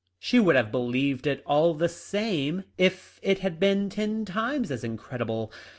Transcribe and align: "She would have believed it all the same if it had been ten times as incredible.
"She 0.17 0.39
would 0.39 0.55
have 0.55 0.71
believed 0.71 1.27
it 1.27 1.43
all 1.45 1.75
the 1.75 1.87
same 1.87 2.63
if 2.75 3.19
it 3.21 3.37
had 3.41 3.59
been 3.59 3.87
ten 3.87 4.25
times 4.25 4.71
as 4.71 4.83
incredible. 4.83 5.51